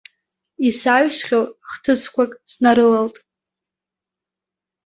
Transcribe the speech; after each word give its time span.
Исаҩсхьоу 0.67 1.43
хҭысқәак 1.69 2.31
снарылалт. 2.51 3.15